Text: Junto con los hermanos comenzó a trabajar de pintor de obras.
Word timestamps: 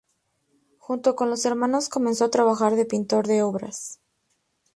Junto 0.79 1.15
con 1.15 1.29
los 1.29 1.45
hermanos 1.45 1.87
comenzó 1.87 2.25
a 2.25 2.31
trabajar 2.31 2.73
de 2.75 2.85
pintor 2.87 3.27
de 3.27 3.43
obras. 3.43 3.99